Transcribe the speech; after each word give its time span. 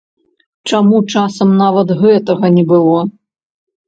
Чаму 0.69 1.01
часам 1.15 1.49
нават 1.63 1.93
гэтага 2.03 2.51
не 2.57 2.63
было? 2.73 2.99